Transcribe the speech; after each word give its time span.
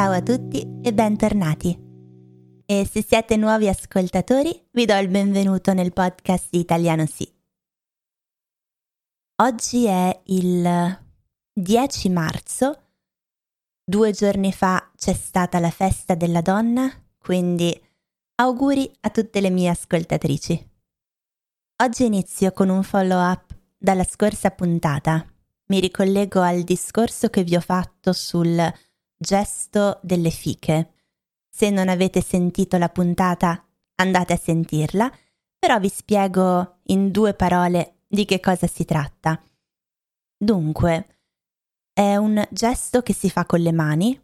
Ciao 0.00 0.12
a 0.12 0.22
tutti 0.22 0.66
e 0.80 0.94
bentornati. 0.94 1.78
E 2.64 2.88
se 2.90 3.04
siete 3.06 3.36
nuovi 3.36 3.68
ascoltatori, 3.68 4.68
vi 4.70 4.86
do 4.86 4.96
il 4.96 5.08
benvenuto 5.08 5.74
nel 5.74 5.92
podcast 5.92 6.46
di 6.48 6.58
Italiano 6.58 7.04
Sì. 7.04 7.30
Oggi 9.42 9.84
è 9.84 10.22
il 10.24 10.98
10 11.52 12.08
marzo, 12.08 12.78
due 13.84 14.12
giorni 14.12 14.54
fa 14.54 14.90
c'è 14.96 15.12
stata 15.12 15.58
la 15.58 15.68
festa 15.68 16.14
della 16.14 16.40
donna, 16.40 16.90
quindi 17.18 17.78
auguri 18.36 18.90
a 19.00 19.10
tutte 19.10 19.42
le 19.42 19.50
mie 19.50 19.68
ascoltatrici. 19.68 20.70
Oggi 21.82 22.06
inizio 22.06 22.52
con 22.52 22.70
un 22.70 22.82
follow 22.84 23.20
up 23.20 23.54
dalla 23.76 24.04
scorsa 24.04 24.50
puntata. 24.50 25.30
Mi 25.66 25.78
ricollego 25.78 26.40
al 26.40 26.62
discorso 26.62 27.28
che 27.28 27.44
vi 27.44 27.54
ho 27.54 27.60
fatto 27.60 28.14
sul 28.14 28.72
gesto 29.20 29.98
delle 30.02 30.30
fiche. 30.30 30.94
Se 31.50 31.68
non 31.68 31.88
avete 31.88 32.22
sentito 32.22 32.78
la 32.78 32.88
puntata, 32.88 33.62
andate 33.96 34.32
a 34.32 34.38
sentirla, 34.38 35.12
però 35.58 35.78
vi 35.78 35.90
spiego 35.90 36.78
in 36.84 37.10
due 37.10 37.34
parole 37.34 37.98
di 38.06 38.24
che 38.24 38.40
cosa 38.40 38.66
si 38.66 38.86
tratta. 38.86 39.40
Dunque, 40.36 41.18
è 41.92 42.16
un 42.16 42.42
gesto 42.50 43.02
che 43.02 43.12
si 43.12 43.28
fa 43.28 43.44
con 43.44 43.60
le 43.60 43.72
mani 43.72 44.18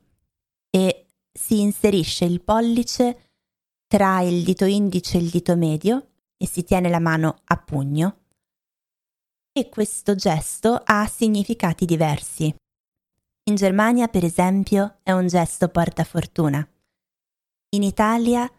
e 0.70 1.10
si 1.30 1.60
inserisce 1.60 2.24
il 2.24 2.41
pollice 2.41 3.33
tra 3.86 4.22
il 4.22 4.42
dito 4.42 4.64
indice 4.64 5.19
e 5.19 5.20
il 5.20 5.28
dito 5.28 5.56
medio 5.56 6.08
e 6.38 6.47
si 6.47 6.64
tiene 6.64 6.88
la 6.88 7.00
mano 7.00 7.42
a 7.44 7.56
pugno. 7.58 8.20
E 9.52 9.69
questo 9.69 10.14
gesto 10.14 10.80
ha 10.83 11.06
significati 11.06 11.84
diversi. 11.84 12.55
In 13.48 13.55
Germania, 13.55 14.08
per 14.08 14.25
esempio, 14.25 14.98
è 15.05 15.12
un 15.12 15.28
gesto 15.28 15.69
portafortuna. 15.69 16.69
In 17.77 17.84
Italia 17.84 18.50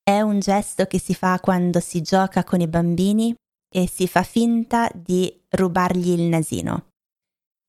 è 0.00 0.20
un 0.20 0.38
gesto 0.38 0.86
che 0.86 1.00
si 1.00 1.12
fa 1.12 1.40
quando 1.40 1.80
si 1.80 2.02
gioca 2.02 2.44
con 2.44 2.60
i 2.60 2.68
bambini 2.68 3.34
e 3.68 3.88
si 3.88 4.06
fa 4.06 4.22
finta 4.22 4.88
di 4.94 5.44
rubargli 5.48 6.10
il 6.10 6.28
nasino. 6.28 6.90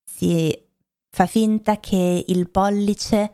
Si 0.05 0.55
fa 1.09 1.25
finta 1.25 1.79
che 1.79 2.23
il 2.27 2.47
pollice 2.51 3.33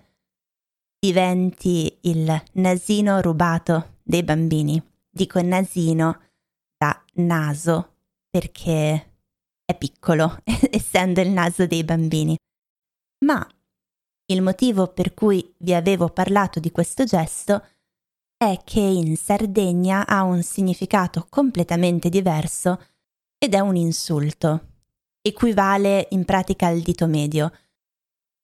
diventi 0.97 1.99
il 2.03 2.41
nasino 2.53 3.19
rubato 3.19 3.97
dei 4.01 4.23
bambini. 4.23 4.81
Dico 5.09 5.41
nasino 5.41 6.21
da 6.77 7.03
naso 7.15 7.95
perché 8.29 9.17
è 9.65 9.77
piccolo, 9.77 10.37
essendo 10.71 11.19
il 11.19 11.31
naso 11.31 11.67
dei 11.67 11.83
bambini. 11.83 12.37
Ma 13.19 13.47
il 14.27 14.41
motivo 14.41 14.87
per 14.87 15.13
cui 15.13 15.53
vi 15.59 15.73
avevo 15.73 16.09
parlato 16.09 16.59
di 16.59 16.71
questo 16.71 17.03
gesto 17.03 17.63
è 18.37 18.59
che 18.63 18.79
in 18.79 19.15
Sardegna 19.15 20.05
ha 20.05 20.23
un 20.23 20.41
significato 20.43 21.27
completamente 21.29 22.09
diverso 22.09 22.83
ed 23.37 23.53
è 23.53 23.59
un 23.59 23.75
insulto. 23.75 24.73
Equivale 25.21 26.07
in 26.11 26.25
pratica 26.25 26.67
al 26.67 26.79
dito 26.79 27.07
medio. 27.07 27.51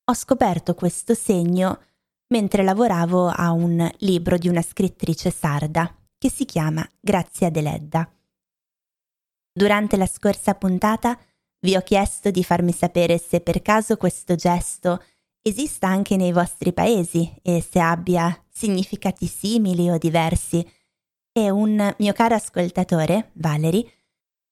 Ho 0.06 0.14
scoperto 0.14 0.76
questo 0.76 1.14
segno 1.14 1.80
mentre 2.28 2.64
lavoravo 2.64 3.28
a 3.28 3.52
un 3.52 3.90
libro 4.00 4.38
di 4.38 4.48
una 4.48 4.62
scrittrice 4.62 5.32
sarda 5.32 5.94
che 6.18 6.30
si 6.30 6.46
chiama 6.46 6.88
Grazia 7.00 7.50
Deledda. 7.50 8.10
Durante 9.52 9.98
la 9.98 10.06
scorsa 10.06 10.56
puntata 10.56 11.20
vi 11.62 11.76
ho 11.76 11.82
chiesto 11.82 12.32
di 12.32 12.44
farmi 12.44 12.72
sapere 12.72 13.18
se 13.18 13.40
per 13.42 13.62
caso 13.62 13.98
questo 13.98 14.36
gesto 14.36 15.04
esista 15.42 15.88
anche 15.88 16.16
nei 16.16 16.32
vostri 16.32 16.74
paesi 16.74 17.32
e 17.42 17.66
se 17.68 17.80
abbia 17.80 18.44
significati 18.50 19.28
simili 19.28 19.90
o 19.90 19.98
diversi. 19.98 20.68
E 21.34 21.50
un 21.50 21.96
mio 21.98 22.14
caro 22.14 22.36
ascoltatore, 22.36 23.32
Valerie, 23.34 23.92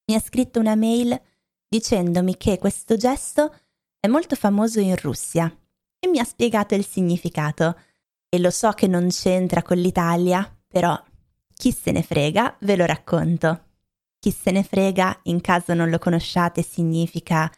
mi 0.06 0.14
ha 0.14 0.20
scritto 0.20 0.58
una 0.58 0.74
mail 0.74 1.20
dicendomi 1.68 2.36
che 2.36 2.58
questo 2.58 2.96
gesto 2.96 3.54
è 4.00 4.08
molto 4.08 4.34
famoso 4.34 4.80
in 4.80 4.96
Russia 4.96 5.54
e 5.98 6.08
mi 6.08 6.18
ha 6.18 6.24
spiegato 6.24 6.74
il 6.74 6.86
significato. 6.86 7.76
E 8.28 8.38
lo 8.38 8.50
so 8.50 8.70
che 8.70 8.86
non 8.86 9.08
c'entra 9.08 9.62
con 9.62 9.76
l'Italia, 9.76 10.48
però 10.66 11.00
chi 11.54 11.72
se 11.72 11.90
ne 11.90 12.02
frega, 12.02 12.56
ve 12.60 12.76
lo 12.76 12.86
racconto. 12.86 13.69
Chi 14.20 14.30
se 14.32 14.50
ne 14.50 14.62
frega, 14.62 15.20
in 15.24 15.40
caso 15.40 15.72
non 15.72 15.88
lo 15.88 15.98
conosciate, 15.98 16.60
significa 16.60 17.50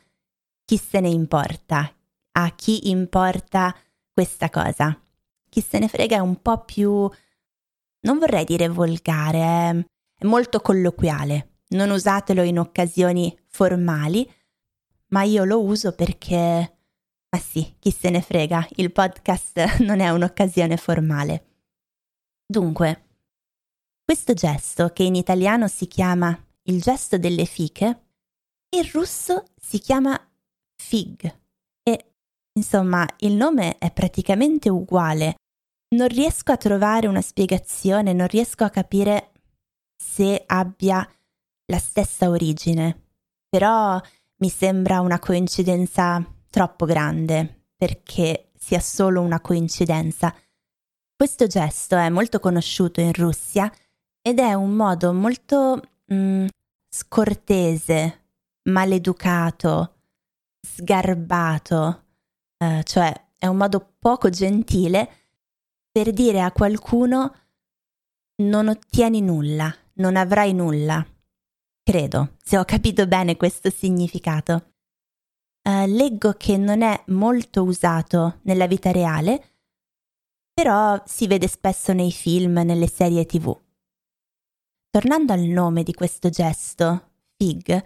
chi 0.64 0.76
se 0.76 1.00
ne 1.00 1.08
importa, 1.08 1.92
a 2.34 2.54
chi 2.54 2.88
importa 2.88 3.76
questa 4.12 4.48
cosa. 4.48 4.96
Chi 5.48 5.60
se 5.60 5.80
ne 5.80 5.88
frega 5.88 6.16
è 6.16 6.20
un 6.20 6.40
po' 6.40 6.64
più, 6.64 7.10
non 8.02 8.18
vorrei 8.18 8.44
dire 8.44 8.68
volgare, 8.68 9.84
è, 10.18 10.24
molto 10.24 10.60
colloquiale. 10.60 11.62
Non 11.70 11.90
usatelo 11.90 12.42
in 12.42 12.60
occasioni 12.60 13.36
formali, 13.48 14.30
ma 15.08 15.24
io 15.24 15.42
lo 15.42 15.64
uso 15.64 15.96
perché, 15.96 16.76
ma 17.28 17.38
sì, 17.40 17.74
chi 17.80 17.90
se 17.90 18.08
ne 18.08 18.22
frega, 18.22 18.68
il 18.76 18.92
podcast 18.92 19.78
non 19.82 19.98
è 19.98 20.10
un'occasione 20.10 20.76
formale. 20.76 21.46
Dunque, 22.46 23.06
questo 24.04 24.32
gesto, 24.32 24.90
che 24.90 25.02
in 25.02 25.16
italiano 25.16 25.66
si 25.66 25.88
chiama 25.88 26.38
il 26.64 26.80
gesto 26.80 27.18
delle 27.18 27.44
fiche, 27.44 28.06
in 28.70 28.90
russo 28.90 29.44
si 29.60 29.78
chiama 29.78 30.18
fig 30.76 31.40
e 31.82 32.14
insomma 32.54 33.06
il 33.18 33.34
nome 33.34 33.78
è 33.78 33.90
praticamente 33.92 34.68
uguale. 34.68 35.36
Non 35.94 36.08
riesco 36.08 36.52
a 36.52 36.56
trovare 36.56 37.06
una 37.06 37.20
spiegazione, 37.20 38.12
non 38.12 38.26
riesco 38.26 38.64
a 38.64 38.70
capire 38.70 39.32
se 39.96 40.42
abbia 40.46 41.06
la 41.66 41.78
stessa 41.78 42.30
origine, 42.30 43.08
però 43.48 44.00
mi 44.36 44.48
sembra 44.48 45.00
una 45.00 45.18
coincidenza 45.18 46.24
troppo 46.48 46.86
grande 46.86 47.66
perché 47.76 48.50
sia 48.58 48.80
solo 48.80 49.20
una 49.20 49.40
coincidenza. 49.40 50.34
Questo 51.14 51.46
gesto 51.46 51.96
è 51.96 52.08
molto 52.08 52.40
conosciuto 52.40 53.00
in 53.00 53.12
Russia 53.12 53.70
ed 54.20 54.38
è 54.38 54.54
un 54.54 54.70
modo 54.70 55.12
molto 55.12 55.80
mm, 56.12 56.46
scortese, 56.88 58.24
maleducato, 58.64 59.94
sgarbato, 60.60 62.04
eh, 62.58 62.82
cioè 62.84 63.12
è 63.38 63.46
un 63.46 63.56
modo 63.56 63.94
poco 63.98 64.28
gentile 64.30 65.10
per 65.90 66.12
dire 66.12 66.40
a 66.40 66.52
qualcuno 66.52 67.34
non 68.42 68.68
ottieni 68.68 69.20
nulla, 69.20 69.74
non 69.94 70.16
avrai 70.16 70.52
nulla. 70.54 71.04
Credo, 71.82 72.36
se 72.42 72.58
ho 72.58 72.64
capito 72.64 73.06
bene 73.06 73.36
questo 73.36 73.70
significato. 73.70 74.74
Uh, 75.62 75.86
leggo 75.86 76.32
che 76.32 76.56
non 76.56 76.82
è 76.82 77.02
molto 77.08 77.62
usato 77.62 78.40
nella 78.42 78.66
vita 78.66 78.90
reale, 78.90 79.52
però 80.52 81.00
si 81.04 81.26
vede 81.26 81.46
spesso 81.46 81.92
nei 81.92 82.10
film, 82.10 82.60
nelle 82.64 82.88
serie 82.88 83.26
tv. 83.26 83.56
Tornando 84.92 85.32
al 85.32 85.40
nome 85.40 85.84
di 85.84 85.94
questo 85.94 86.28
gesto, 86.28 87.12
fig, 87.38 87.82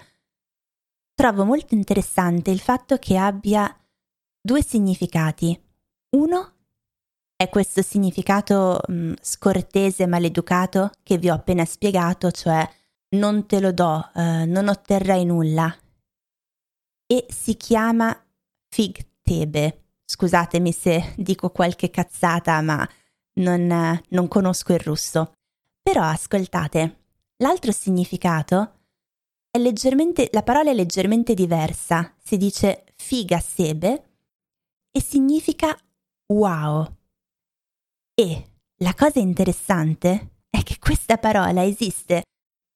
trovo 1.15 1.45
molto 1.45 1.73
interessante 1.75 2.51
il 2.51 2.59
fatto 2.59 2.97
che 2.97 3.17
abbia 3.17 3.73
due 4.41 4.61
significati. 4.61 5.57
Uno 6.17 6.55
è 7.37 7.49
questo 7.49 7.81
significato 7.83 8.81
mh, 8.89 8.93
mm, 8.93 9.13
scortese 9.21 10.07
maleducato 10.09 10.91
che 11.05 11.17
vi 11.17 11.31
ho 11.31 11.35
appena 11.35 11.65
spiegato, 11.65 12.33
cioè 12.33 12.69
non 13.11 13.47
te 13.47 13.61
lo 13.61 13.71
do, 13.71 14.11
eh, 14.13 14.45
non 14.45 14.67
otterrai 14.67 15.25
nulla. 15.25 15.73
E 17.07 17.27
si 17.29 17.57
chiama 17.57 18.21
fig 18.67 18.99
tebe. 19.23 19.91
Scusatemi 20.05 20.73
se 20.73 21.15
dico 21.17 21.51
qualche 21.51 21.89
cazzata, 21.89 22.61
ma 22.63 22.85
non, 23.35 24.01
non 24.09 24.27
conosco 24.27 24.73
il 24.73 24.81
russo. 24.81 25.31
Però 25.87 26.03
ascoltate, 26.03 27.06
l'altro 27.39 27.73
significato 27.73 28.73
è 29.51 29.59
leggermente, 29.59 30.29
la 30.33 30.43
parola 30.43 30.71
è 30.71 30.75
leggermente 30.75 31.35
diversa, 31.35 32.15
si 32.23 32.37
dice 32.37 32.85
figa 32.97 33.41
sebe 33.41 34.19
e 34.91 35.01
significa 35.01 35.77
wow. 36.33 36.87
E 38.15 38.51
la 38.81 38.95
cosa 38.95 39.19
interessante 39.19 40.43
è 40.51 40.63
che 40.63 40.79
questa 40.79 41.19
parola 41.19 41.65
esiste 41.65 42.25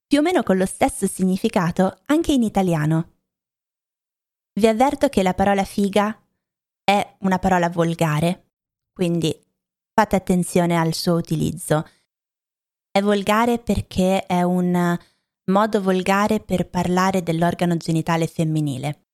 più 0.06 0.18
o 0.18 0.22
meno 0.22 0.42
con 0.42 0.56
lo 0.56 0.66
stesso 0.66 1.06
significato 1.06 2.00
anche 2.06 2.32
in 2.32 2.42
italiano. 2.42 3.18
Vi 4.52 4.66
avverto 4.66 5.08
che 5.08 5.22
la 5.22 5.34
parola 5.34 5.64
figa 5.64 6.20
è 6.82 7.16
una 7.20 7.38
parola 7.38 7.68
volgare, 7.68 8.50
quindi 8.92 9.38
fate 9.94 10.16
attenzione 10.16 10.76
al 10.76 10.94
suo 10.94 11.14
utilizzo. 11.14 11.86
È 12.92 13.00
volgare 13.00 13.60
perché 13.60 14.26
è 14.26 14.42
un 14.42 14.98
modo 15.44 15.81
volgare 15.81 16.40
per 16.40 16.69
parlare 16.69 17.22
dell'organo 17.22 17.76
genitale 17.76 18.26
femminile. 18.26 19.04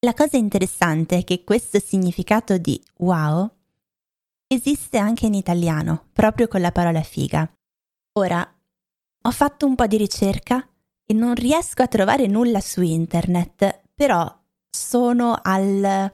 La 0.00 0.14
cosa 0.14 0.36
interessante 0.36 1.18
è 1.18 1.24
che 1.24 1.44
questo 1.44 1.78
significato 1.78 2.58
di 2.58 2.82
wow 2.98 3.48
esiste 4.48 4.98
anche 4.98 5.26
in 5.26 5.34
italiano, 5.34 6.08
proprio 6.12 6.48
con 6.48 6.60
la 6.60 6.72
parola 6.72 7.02
figa. 7.02 7.48
Ora, 8.18 8.54
ho 9.22 9.30
fatto 9.30 9.66
un 9.66 9.76
po' 9.76 9.86
di 9.86 9.96
ricerca 9.96 10.68
e 11.04 11.14
non 11.14 11.34
riesco 11.34 11.82
a 11.82 11.88
trovare 11.88 12.26
nulla 12.26 12.60
su 12.60 12.82
internet, 12.82 13.82
però 13.94 14.28
sono 14.68 15.38
al 15.40 16.12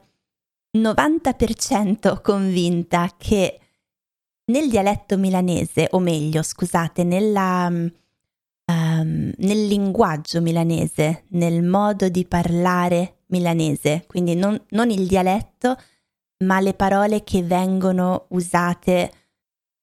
90% 0.77 2.21
convinta 2.21 3.11
che 3.17 3.59
nel 4.45 4.69
dialetto 4.69 5.17
milanese, 5.17 5.87
o 5.91 5.99
meglio, 5.99 6.43
scusate, 6.43 7.03
nella, 7.03 7.67
um, 7.67 7.91
nel 8.65 9.67
linguaggio 9.67 10.41
milanese, 10.41 11.25
nel 11.29 11.63
modo 11.63 12.09
di 12.09 12.25
parlare 12.25 13.19
milanese, 13.27 14.05
quindi 14.07 14.35
non, 14.35 14.61
non 14.69 14.89
il 14.89 15.07
dialetto, 15.07 15.77
ma 16.39 16.59
le 16.59 16.73
parole 16.73 17.23
che 17.23 17.41
vengono 17.43 18.25
usate 18.29 19.11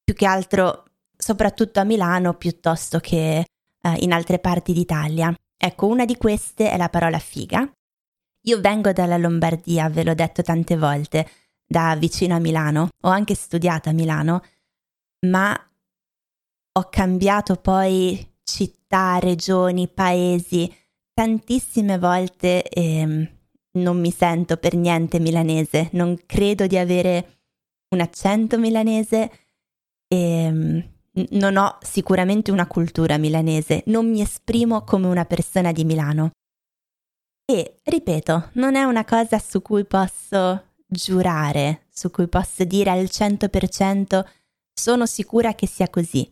più 0.03 0.13
che 0.13 0.25
altro 0.25 0.85
soprattutto 1.17 1.79
a 1.79 1.83
Milano 1.83 2.33
piuttosto 2.33 2.99
che 2.99 3.45
uh, 3.81 3.93
in 3.97 4.11
altre 4.11 4.39
parti 4.39 4.73
d'Italia. 4.73 5.33
Ecco, 5.57 5.87
una 5.87 6.05
di 6.05 6.17
queste 6.17 6.71
è 6.71 6.77
la 6.77 6.89
parola 6.89 7.19
figa. 7.19 7.69
Io 8.45 8.59
vengo 8.59 8.91
dalla 8.91 9.17
Lombardia, 9.17 9.89
ve 9.89 10.03
l'ho 10.03 10.15
detto 10.15 10.41
tante 10.41 10.75
volte, 10.75 11.27
da 11.71 11.95
vicino 11.95 12.35
a 12.35 12.39
Milano, 12.39 12.89
ho 13.03 13.07
anche 13.07 13.33
studiato 13.33 13.87
a 13.87 13.93
Milano, 13.93 14.43
ma 15.27 15.57
ho 16.73 16.87
cambiato 16.89 17.55
poi 17.55 18.33
città, 18.43 19.17
regioni, 19.19 19.87
paesi. 19.87 20.71
Tantissime 21.13 21.97
volte 21.97 22.63
e 22.63 23.31
non 23.73 23.99
mi 23.99 24.11
sento 24.11 24.57
per 24.57 24.75
niente 24.75 25.19
milanese, 25.19 25.89
non 25.93 26.17
credo 26.25 26.67
di 26.67 26.77
avere 26.77 27.39
un 27.89 28.01
accento 28.01 28.57
milanese 28.57 29.31
e 30.07 30.89
non 31.29 31.57
ho 31.57 31.77
sicuramente 31.81 32.51
una 32.51 32.67
cultura 32.67 33.17
milanese, 33.17 33.83
non 33.87 34.09
mi 34.09 34.21
esprimo 34.21 34.83
come 34.83 35.07
una 35.07 35.25
persona 35.25 35.71
di 35.71 35.85
Milano. 35.85 36.31
E, 37.45 37.79
ripeto, 37.83 38.49
non 38.53 38.75
è 38.75 38.83
una 38.83 39.05
cosa 39.05 39.37
su 39.37 39.61
cui 39.61 39.85
posso 39.85 40.70
giurare, 40.91 41.85
su 41.89 42.11
cui 42.11 42.27
posso 42.27 42.65
dire 42.65 42.89
al 42.89 43.05
100% 43.05 44.25
sono 44.73 45.05
sicura 45.05 45.55
che 45.55 45.67
sia 45.67 45.89
così. 45.89 46.29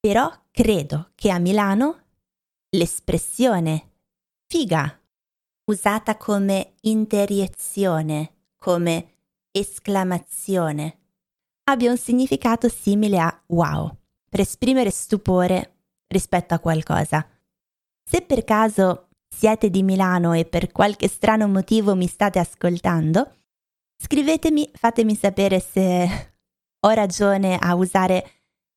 Però 0.00 0.30
credo 0.50 1.10
che 1.14 1.30
a 1.30 1.38
Milano 1.38 2.04
l'espressione 2.70 3.92
figa, 4.46 5.00
usata 5.70 6.16
come 6.16 6.74
interiezione, 6.82 8.32
come 8.56 9.12
esclamazione, 9.52 10.98
abbia 11.64 11.90
un 11.90 11.96
significato 11.96 12.68
simile 12.68 13.20
a 13.20 13.42
wow, 13.46 13.96
per 14.28 14.40
esprimere 14.40 14.90
stupore 14.90 15.76
rispetto 16.08 16.54
a 16.54 16.58
qualcosa. 16.58 17.26
Se 18.04 18.22
per 18.22 18.44
caso 18.44 19.08
siete 19.28 19.70
di 19.70 19.82
Milano 19.82 20.32
e 20.32 20.44
per 20.44 20.72
qualche 20.72 21.08
strano 21.08 21.48
motivo 21.48 21.94
mi 21.94 22.06
state 22.06 22.38
ascoltando, 22.38 23.36
scrivetemi, 23.96 24.70
fatemi 24.72 25.14
sapere 25.14 25.60
se 25.60 26.34
ho 26.80 26.90
ragione 26.90 27.56
a 27.56 27.74
usare 27.74 28.30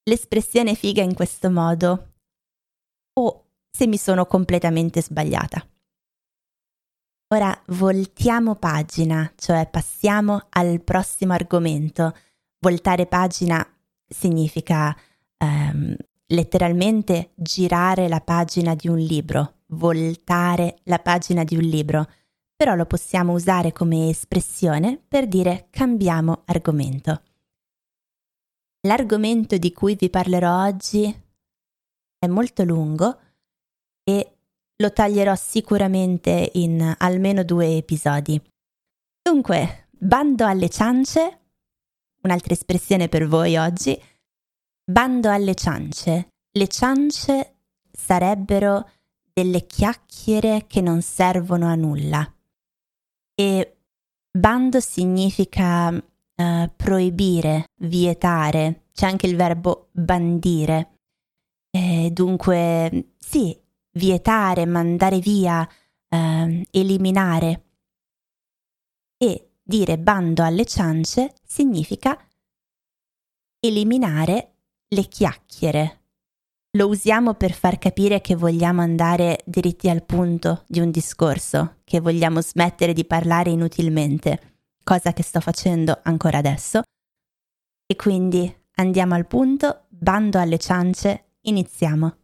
l'espressione 0.03 0.75
figa 0.75 1.01
in 1.01 1.13
questo 1.13 1.49
modo 1.49 2.13
o 3.13 3.45
se 3.69 3.87
mi 3.87 3.97
sono 3.97 4.25
completamente 4.25 5.01
sbagliata. 5.01 5.65
Ora 7.31 7.55
voltiamo 7.67 8.55
pagina, 8.55 9.31
cioè 9.35 9.67
passiamo 9.69 10.47
al 10.49 10.81
prossimo 10.81 11.33
argomento. 11.33 12.15
Voltare 12.59 13.05
pagina 13.05 13.65
significa 14.07 14.97
ehm, 15.37 15.95
letteralmente 16.27 17.31
girare 17.35 18.07
la 18.07 18.19
pagina 18.21 18.73
di 18.73 18.87
un 18.87 18.97
libro, 18.97 19.59
voltare 19.67 20.79
la 20.85 20.97
pagina 20.97 21.43
di 21.43 21.55
un 21.55 21.63
libro, 21.63 22.07
però 22.59 22.75
lo 22.75 22.85
possiamo 22.85 23.31
usare 23.31 23.71
come 23.71 24.09
espressione 24.09 25.01
per 25.07 25.29
dire 25.29 25.67
cambiamo 25.69 26.41
argomento. 26.43 27.21
L'argomento 28.81 29.57
di 29.57 29.71
cui 29.71 29.95
vi 29.95 30.09
parlerò 30.09 30.65
oggi 30.65 31.03
è 32.19 32.27
molto 32.27 32.65
lungo 32.65 33.17
e 34.03 34.39
lo 34.75 34.91
taglierò 34.91 35.35
sicuramente 35.35 36.51
in 36.55 36.95
almeno 36.97 37.45
due 37.45 37.77
episodi. 37.77 38.41
Dunque, 39.21 39.87
bando 39.91 40.45
alle 40.45 40.67
ciance, 40.67 41.39
un'altra 42.23 42.51
espressione 42.51 43.07
per 43.07 43.25
voi 43.25 43.55
oggi, 43.55 43.97
bando 44.83 45.29
alle 45.29 45.55
ciance. 45.55 46.27
Le 46.51 46.67
ciance 46.67 47.59
sarebbero 47.89 48.89
delle 49.31 49.65
chiacchiere 49.65 50.65
che 50.67 50.81
non 50.81 51.01
servono 51.01 51.65
a 51.65 51.75
nulla. 51.75 52.33
E 53.39 53.77
bando 54.29 54.81
significa 54.81 55.87
uh, 55.87 56.71
proibire, 56.75 57.69
vietare, 57.77 58.87
c'è 58.91 59.05
anche 59.05 59.27
il 59.27 59.37
verbo 59.37 59.87
bandire. 59.93 60.97
E 61.71 62.09
dunque, 62.11 63.13
sì, 63.17 63.57
vietare, 63.91 64.65
mandare 64.65 65.19
via, 65.19 65.61
uh, 65.61 66.63
eliminare. 66.69 67.63
E 69.15 69.51
dire 69.63 69.97
bando 69.97 70.43
alle 70.43 70.65
ciance 70.65 71.33
significa 71.41 72.21
eliminare 73.57 74.55
le 74.89 75.03
chiacchiere. 75.03 75.98
Lo 76.79 76.87
usiamo 76.87 77.33
per 77.33 77.51
far 77.51 77.77
capire 77.77 78.21
che 78.21 78.37
vogliamo 78.37 78.79
andare 78.79 79.41
diritti 79.43 79.89
al 79.89 80.05
punto 80.05 80.63
di 80.65 80.79
un 80.79 80.91
discorso, 80.91 81.79
che 81.83 81.99
vogliamo 81.99 82.41
smettere 82.41 82.93
di 82.93 83.03
parlare 83.03 83.49
inutilmente 83.49 84.61
cosa 84.81 85.11
che 85.11 85.21
sto 85.21 85.41
facendo 85.41 85.99
ancora 86.03 86.37
adesso. 86.37 86.83
E 87.85 87.95
quindi 87.97 88.49
andiamo 88.75 89.13
al 89.15 89.27
punto, 89.27 89.87
bando 89.89 90.39
alle 90.39 90.57
ciance, 90.57 91.31
iniziamo. 91.41 92.15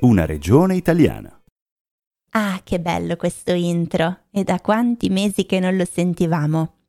Una 0.00 0.26
regione 0.26 0.74
italiana. 0.74 1.40
Ah, 2.30 2.60
che 2.64 2.80
bello 2.80 3.14
questo 3.14 3.52
intro! 3.52 4.24
E 4.32 4.42
da 4.42 4.58
quanti 4.60 5.08
mesi 5.08 5.46
che 5.46 5.60
non 5.60 5.76
lo 5.76 5.84
sentivamo. 5.84 6.81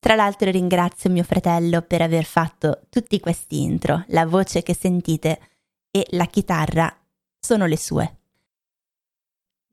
Tra 0.00 0.14
l'altro 0.14 0.50
ringrazio 0.50 1.10
mio 1.10 1.22
fratello 1.22 1.82
per 1.82 2.00
aver 2.00 2.24
fatto 2.24 2.86
tutti 2.88 3.20
questi 3.20 3.60
intro, 3.60 4.04
la 4.08 4.24
voce 4.24 4.62
che 4.62 4.74
sentite 4.74 5.38
e 5.90 6.06
la 6.12 6.24
chitarra 6.24 6.90
sono 7.38 7.66
le 7.66 7.76
sue. 7.76 8.18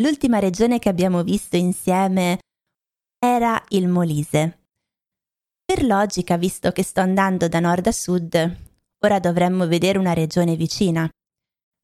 L'ultima 0.04 0.40
regione 0.40 0.80
che 0.80 0.90
abbiamo 0.90 1.24
visto 1.24 1.56
insieme 1.56 2.40
era 3.18 3.64
il 3.70 3.88
Molise. 3.88 4.60
Per 5.64 5.84
logica, 5.84 6.36
visto 6.36 6.72
che 6.72 6.84
sto 6.84 7.00
andando 7.00 7.48
da 7.48 7.62
nord 7.62 7.88
a 7.88 7.92
sud, 7.92 8.58
ora 9.00 9.20
dovremmo 9.20 9.66
vedere 9.66 9.98
una 9.98 10.14
regione 10.14 10.56
vicina. 10.56 11.10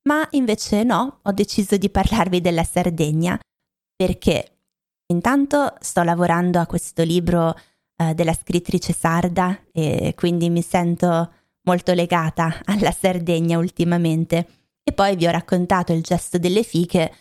Ma 0.04 0.28
invece 0.32 0.84
no, 0.84 1.20
ho 1.22 1.32
deciso 1.32 1.78
di 1.78 1.90
parlarvi 1.90 2.42
della 2.42 2.66
Sardegna 2.66 3.40
perché 3.96 4.58
intanto 5.08 5.76
sto 5.80 6.04
lavorando 6.04 6.60
a 6.60 6.66
questo 6.66 7.04
libro 7.04 7.56
eh, 8.10 8.14
della 8.14 8.34
scrittrice 8.34 8.94
sarda 8.94 9.60
e 9.72 10.14
quindi 10.16 10.50
mi 10.50 10.62
sento 10.62 11.34
molto 11.64 11.94
legata 11.94 12.62
alla 12.66 12.92
Sardegna 12.92 13.58
ultimamente. 13.58 14.48
E 14.84 14.92
poi 14.92 15.16
vi 15.16 15.28
ho 15.28 15.32
raccontato 15.32 15.94
il 15.94 16.02
gesto 16.02 16.38
delle 16.38 16.64
fiche 16.64 17.12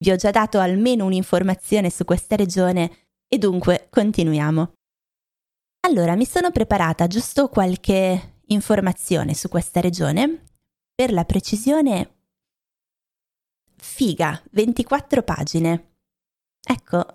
vi 0.00 0.10
ho 0.10 0.16
già 0.16 0.30
dato 0.30 0.60
almeno 0.60 1.04
un'informazione 1.04 1.90
su 1.90 2.04
questa 2.04 2.36
regione 2.36 3.08
e 3.26 3.38
dunque 3.38 3.88
continuiamo. 3.90 4.72
Allora, 5.86 6.14
mi 6.14 6.24
sono 6.24 6.50
preparata 6.50 7.06
giusto 7.06 7.48
qualche 7.48 8.40
informazione 8.46 9.34
su 9.34 9.48
questa 9.48 9.80
regione. 9.80 10.44
Per 10.94 11.12
la 11.12 11.24
precisione, 11.24 12.16
figa, 13.76 14.40
24 14.50 15.22
pagine. 15.22 15.96
Ecco, 16.60 17.06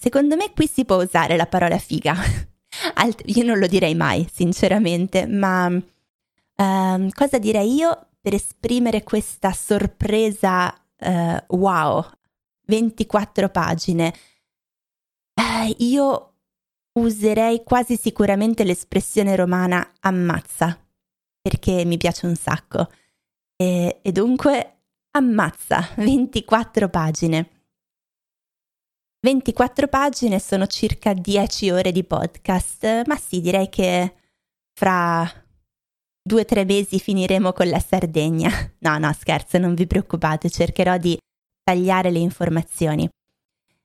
secondo 0.00 0.34
me 0.34 0.52
qui 0.54 0.66
si 0.66 0.84
può 0.86 1.02
usare 1.02 1.36
la 1.36 1.46
parola 1.46 1.76
figa. 1.78 2.14
Alt- 2.94 3.22
io 3.26 3.44
non 3.44 3.58
lo 3.58 3.66
direi 3.66 3.94
mai, 3.94 4.26
sinceramente, 4.32 5.26
ma 5.26 5.66
uh, 5.66 7.08
cosa 7.12 7.38
direi 7.38 7.74
io 7.74 8.06
per 8.20 8.32
esprimere 8.32 9.02
questa 9.02 9.52
sorpresa 9.52 10.72
uh, 10.72 11.56
wow, 11.56 12.06
24 12.66 13.50
pagine. 13.50 14.14
Uh, 15.34 15.74
io 15.78 16.32
userei 16.92 17.62
quasi 17.62 17.96
sicuramente 17.96 18.64
l'espressione 18.64 19.36
romana 19.36 19.92
ammazza, 20.00 20.78
perché 21.42 21.84
mi 21.84 21.98
piace 21.98 22.26
un 22.26 22.36
sacco. 22.36 22.88
E, 23.56 23.98
e 24.00 24.12
dunque 24.12 24.78
ammazza, 25.10 25.90
24 25.96 26.88
pagine. 26.88 27.59
24 29.22 29.86
pagine 29.88 30.38
sono 30.38 30.66
circa 30.66 31.12
10 31.12 31.70
ore 31.70 31.92
di 31.92 32.04
podcast, 32.04 33.02
ma 33.04 33.16
sì, 33.16 33.42
direi 33.42 33.68
che 33.68 34.14
fra 34.72 35.30
due 36.22 36.40
o 36.40 36.44
tre 36.46 36.64
mesi 36.64 36.98
finiremo 36.98 37.52
con 37.52 37.68
la 37.68 37.80
Sardegna. 37.80 38.50
No, 38.80 38.96
no, 38.96 39.12
scherzo, 39.12 39.58
non 39.58 39.74
vi 39.74 39.86
preoccupate, 39.86 40.48
cercherò 40.48 40.96
di 40.96 41.18
tagliare 41.62 42.10
le 42.10 42.18
informazioni. 42.18 43.06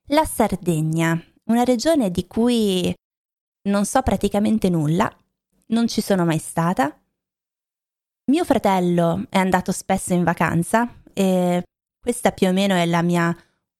La 0.06 0.24
Sardegna, 0.24 1.22
una 1.50 1.64
regione 1.64 2.10
di 2.10 2.26
cui 2.26 2.94
non 3.68 3.84
so 3.84 4.00
praticamente 4.00 4.70
nulla, 4.70 5.14
non 5.66 5.86
ci 5.86 6.00
sono 6.00 6.24
mai 6.24 6.38
stata. 6.38 6.98
Mio 8.30 8.44
fratello 8.46 9.26
è 9.28 9.36
andato 9.36 9.70
spesso 9.70 10.14
in 10.14 10.24
vacanza 10.24 11.02
e 11.12 11.62
questa 12.00 12.32
più 12.32 12.48
o 12.48 12.52
meno 12.52 12.74
è 12.74 12.86
la 12.86 13.02
mia 13.02 13.36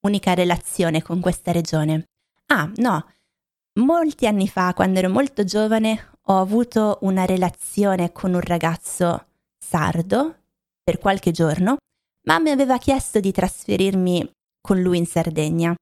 unica 0.07 0.35
relazione 0.35 1.03
con 1.03 1.21
questa 1.21 1.53
regione. 1.53 2.05
Ah, 2.47 2.71
no, 2.77 3.07
molti 3.81 4.27
anni 4.27 4.49
fa, 4.49 4.73
quando 4.73 5.01
ero 5.01 5.11
molto 5.11 5.45
giovane, 5.45 6.13
ho 6.29 6.41
avuto 6.41 6.99
una 7.03 7.25
relazione 7.25 8.13
con 8.13 8.33
un 8.33 8.41
ragazzo 8.41 9.27
sardo 9.59 10.37
per 10.83 10.99
qualche 10.99 11.33
giorno, 11.33 11.77
ma 12.27 12.39
mi 12.39 12.51
aveva 12.51 12.79
chiesto 12.79 13.21
di 13.21 13.33
trasferirmi 13.33 14.31
con 14.61 14.81
lui 14.81 14.99
in 14.99 15.07
Sardegna. 15.07 15.75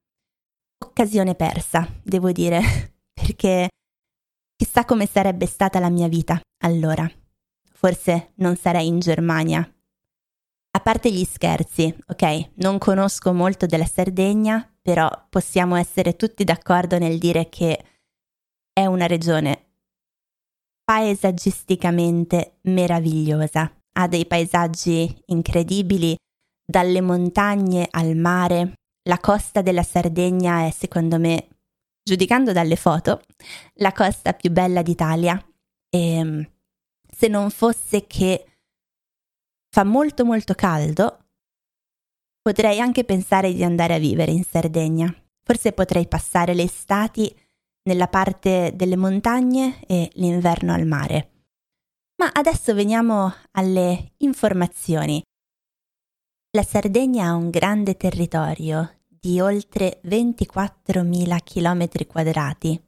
Occasione 0.85 1.35
persa, 1.35 1.87
devo 2.02 2.33
dire, 2.33 2.61
perché 3.12 3.69
chissà 4.57 4.85
come 4.85 5.07
sarebbe 5.07 5.47
stata 5.47 5.78
la 5.78 5.90
mia 5.90 6.09
vita 6.09 6.40
allora. 6.62 7.11
Forse 7.73 8.33
non 8.37 8.57
sarei 8.57 8.87
in 8.87 8.99
Germania 8.99 9.69
a 10.76 10.81
parte 10.81 11.12
gli 11.12 11.25
scherzi, 11.25 11.95
ok, 12.09 12.50
non 12.57 12.78
conosco 12.78 13.33
molto 13.33 13.64
della 13.64 13.85
Sardegna, 13.85 14.69
però 14.83 15.09
possiamo 15.31 15.76
essere 15.76 16.16
tutti 16.16 16.43
d'accordo 16.43 16.99
nel 16.99 17.19
dire 17.19 17.49
che 17.49 17.85
è 18.73 18.85
una 18.85 19.07
regione 19.07 19.69
paesaggisticamente 20.83 22.59
meravigliosa. 22.62 23.73
Ha 23.97 24.09
dei 24.09 24.26
paesaggi 24.26 25.23
incredibili, 25.26 26.16
dalle 26.66 27.00
montagne 27.00 27.87
al 27.88 28.16
mare. 28.16 28.73
La 29.07 29.19
costa 29.19 29.62
della 29.62 29.85
Sardegna 29.85 30.66
è, 30.66 30.71
secondo 30.73 31.21
me, 31.21 31.49
giudicando 32.02 32.50
dalle 32.50 32.76
foto, 32.76 33.21
la 33.75 33.93
costa 33.93 34.33
più 34.33 34.50
bella 34.50 34.83
d'Italia. 34.83 35.40
E 35.88 36.50
se 37.09 37.28
non 37.28 37.50
fosse 37.50 38.09
che 38.09 38.53
fa 39.75 39.83
molto 39.83 40.25
molto 40.25 40.54
caldo, 40.54 41.25
potrei 42.40 42.78
anche 42.78 43.02
pensare 43.02 43.52
di 43.52 43.64
andare 43.64 43.95
a 43.95 43.99
vivere 43.99 44.31
in 44.31 44.45
Sardegna. 44.45 45.12
Forse 45.43 45.73
potrei 45.73 46.07
passare 46.07 46.54
le 46.54 46.62
estati 46.62 47.35
nella 47.83 48.07
parte 48.07 48.71
delle 48.76 48.95
montagne 48.95 49.85
e 49.85 50.11
l'inverno 50.14 50.73
al 50.73 50.87
mare. 50.87 51.49
Ma 52.19 52.31
adesso 52.33 52.73
veniamo 52.73 53.35
alle 53.50 54.12
informazioni. 54.19 55.21
La 56.52 56.62
Sardegna 56.62 57.26
ha 57.26 57.35
un 57.35 57.50
grande 57.50 57.97
territorio 57.97 58.99
di 59.09 59.40
oltre 59.40 60.00
24.000 60.04 61.38
km 61.43 62.07
quadrati, 62.07 62.81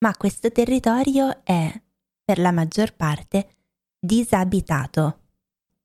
ma 0.00 0.16
questo 0.16 0.50
territorio 0.50 1.44
è, 1.44 1.72
per 2.24 2.40
la 2.40 2.50
maggior 2.50 2.96
parte, 2.96 3.58
disabitato 3.96 5.18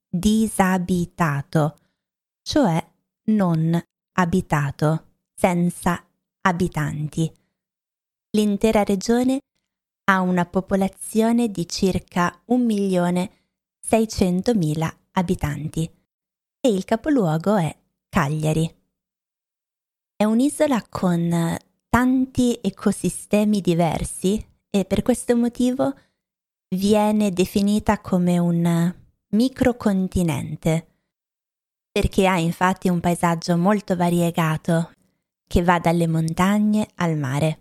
disabitato, 0.10 1.78
cioè 2.42 2.84
non 3.26 3.80
abitato, 4.14 5.06
senza 5.36 6.04
abitanti. 6.42 7.32
L'intera 8.32 8.84
regione 8.84 9.42
ha 10.06 10.22
una 10.22 10.46
popolazione 10.46 11.50
di 11.50 11.68
circa 11.68 12.42
1.600.000 12.48 14.96
abitanti 15.12 15.92
e 16.60 16.70
il 16.70 16.84
capoluogo 16.86 17.58
è 17.58 17.78
Cagliari. 18.10 18.76
È 20.16 20.24
un'isola 20.24 20.84
con 20.90 21.56
tanti 21.88 22.58
ecosistemi 22.62 23.62
diversi 23.62 24.44
e 24.70 24.86
per 24.86 25.02
questo 25.02 25.36
motivo 25.38 25.96
viene 26.76 27.32
definita 27.32 28.00
come 28.02 28.38
un 28.38 28.94
microcontinente, 29.30 30.88
perché 31.92 32.28
ha 32.28 32.40
infatti 32.40 32.90
un 32.90 33.00
paesaggio 33.00 33.58
molto 33.58 33.96
variegato 33.96 34.92
che 35.48 35.64
va 35.64 35.80
dalle 35.80 36.08
montagne 36.08 36.88
al 36.96 37.18
mare. 37.18 37.60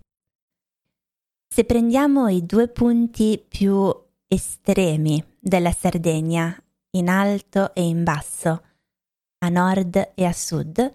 Se 1.49 1.65
prendiamo 1.65 2.29
i 2.29 2.45
due 2.45 2.69
punti 2.69 3.43
più 3.47 3.93
estremi 4.27 5.23
della 5.39 5.73
Sardegna, 5.73 6.57
in 6.91 7.09
alto 7.09 7.75
e 7.75 7.87
in 7.87 8.05
basso, 8.05 8.65
a 9.39 9.49
nord 9.49 10.13
e 10.15 10.25
a 10.25 10.33
sud, 10.33 10.93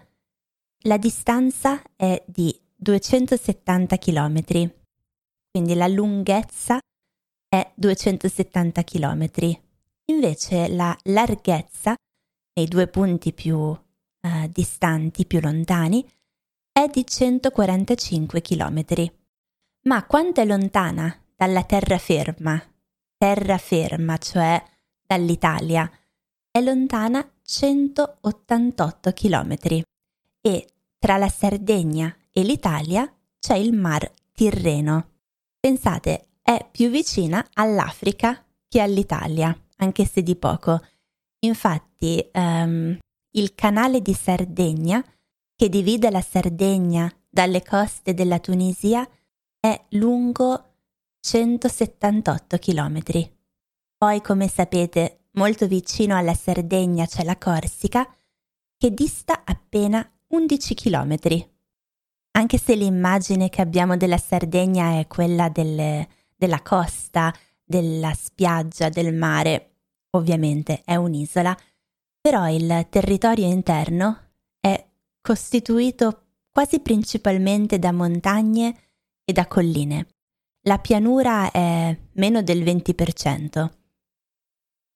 la 0.86 0.98
distanza 0.98 1.82
è 1.96 2.22
di 2.26 2.58
270 2.76 3.98
km, 3.98 4.72
quindi 5.50 5.74
la 5.76 5.88
lunghezza 5.88 6.80
è 7.48 7.72
270 7.76 8.84
km 8.84 9.62
Invece 10.06 10.68
la 10.68 10.98
larghezza 11.04 11.96
nei 12.56 12.68
due 12.68 12.88
punti 12.88 13.34
più 13.34 13.76
eh, 14.22 14.50
distanti, 14.52 15.26
più 15.26 15.40
lontani, 15.40 16.06
è 16.72 16.88
di 16.88 17.06
145 17.06 18.42
km. 18.42 19.12
Ma 19.84 20.06
quanto 20.06 20.42
è 20.42 20.46
lontana 20.46 21.16
dalla 21.36 21.64
terraferma? 21.64 22.62
Terraferma, 23.18 24.18
cioè 24.18 24.62
dall'Italia, 25.06 25.90
è 26.52 26.62
lontana 26.62 27.28
188 27.42 29.12
km 29.12 29.56
e 30.42 30.68
tra 31.00 31.18
la 31.18 31.30
Sardegna 31.30 32.16
e 32.32 32.44
l'Italia 32.44 33.12
c'è 33.40 33.56
il 33.56 33.74
Mar 33.74 34.12
Tirreno. 34.32 35.10
Pensate, 35.60 36.28
è 36.42 36.68
più 36.70 36.90
vicina 36.90 37.46
all'Africa 37.54 38.46
che 38.68 38.82
all'Italia 38.82 39.58
anche 39.84 40.06
se 40.06 40.24
di 40.24 40.36
poco. 40.36 40.82
Infatti, 41.40 42.30
um, 42.34 42.98
il 43.32 43.56
canale 43.56 44.02
di 44.02 44.14
Sardegna, 44.14 45.04
che 45.56 45.70
divide 45.70 46.10
la 46.10 46.22
Sardegna 46.22 47.12
dalle 47.30 47.62
coste 47.64 48.14
della 48.14 48.40
Tunisia, 48.40 49.08
è 49.60 49.86
lungo 49.90 50.76
178 51.20 52.58
km. 52.58 53.02
Poi, 53.98 54.22
come 54.22 54.48
sapete, 54.48 55.26
molto 55.32 55.68
vicino 55.68 56.18
alla 56.18 56.34
Sardegna 56.34 57.06
c'è 57.06 57.24
la 57.24 57.38
Corsica, 57.38 58.08
che 58.78 58.94
dista 58.94 59.44
appena 59.46 60.06
11 60.28 60.74
km. 60.76 61.16
Anche 62.36 62.58
se 62.58 62.76
l'immagine 62.76 63.50
che 63.50 63.62
abbiamo 63.62 63.96
della 63.96 64.18
Sardegna 64.18 65.00
è 65.00 65.08
quella 65.08 65.50
delle, 65.50 66.08
della 66.36 66.62
costa, 66.62 67.34
della 67.64 68.14
spiaggia, 68.14 68.90
del 68.90 69.14
mare, 69.14 69.73
ovviamente 70.16 70.82
è 70.84 70.96
un'isola, 70.96 71.58
però 72.20 72.48
il 72.50 72.88
territorio 72.90 73.48
interno 73.48 74.32
è 74.60 74.88
costituito 75.22 76.22
quasi 76.52 76.80
principalmente 76.80 77.80
da 77.80 77.92
montagne 77.92 78.92
e 79.24 79.34
da 79.34 79.48
colline. 79.48 80.08
La 80.66 80.80
pianura 80.80 81.52
è 81.52 81.98
meno 82.14 82.42
del 82.42 82.64
20%. 82.64 83.72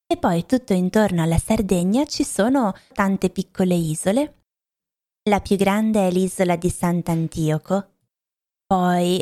E 0.09 0.17
poi 0.17 0.45
tutto 0.45 0.71
intorno 0.73 1.23
alla 1.23 1.37
Sardegna 1.37 2.05
ci 2.05 2.23
sono 2.23 2.73
tante 2.93 3.29
piccole 3.29 3.75
isole. 3.75 4.45
La 5.23 5.41
più 5.41 5.57
grande 5.57 6.07
è 6.07 6.11
l'isola 6.11 6.55
di 6.55 6.69
Sant'Antioco, 6.69 7.95
poi 8.65 9.21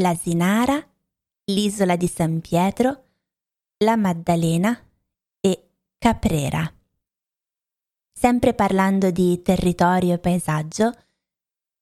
l'Asinara, 0.00 0.84
l'isola 1.52 1.94
di 1.94 2.08
San 2.08 2.40
Pietro, 2.40 3.04
la 3.84 3.96
Maddalena 3.96 4.76
Caprera. 6.04 6.70
Sempre 8.12 8.52
parlando 8.52 9.10
di 9.10 9.40
territorio 9.40 10.12
e 10.12 10.18
paesaggio, 10.18 10.92